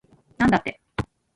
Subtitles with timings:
[0.39, 0.81] なんだって